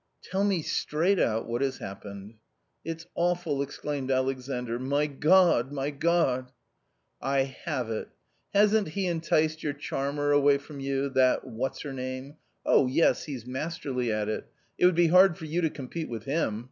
11 0.31 0.31
Tell 0.31 0.43
me 0.49 0.61
straight 0.63 1.19
out 1.19 1.47
what 1.47 1.61
has 1.61 1.77
happened."" 1.77 2.33
It's 2.83 3.05
awful!" 3.13 3.61
exclaimed 3.61 4.09
Alexandr," 4.09 4.79
My 4.79 5.05
God! 5.05 5.71
my 5.71 5.91
God!"" 5.91 6.51
I 7.37 7.43
have 7.65 7.91
it! 7.91 8.09
hasn't 8.51 8.87
he 8.87 9.05
enticed 9.05 9.61
your 9.61 9.73
charmer 9.73 10.31
away 10.31 10.57
from 10.57 10.79
you— 10.79 11.09
that— 11.09 11.45
what's 11.47 11.81
her 11.83 11.93
name? 11.93 12.37
Oh 12.65 12.87
yes! 12.87 13.25
he's 13.25 13.45
masterly 13.45 14.11
at 14.11 14.27
it; 14.27 14.51
it 14.79 14.87
would 14.87 14.95
be 14.95 15.09
hard 15.09 15.37
for 15.37 15.45
you 15.45 15.61
to 15.61 15.69
compete 15.69 16.09
with 16.09 16.23
him. 16.23 16.59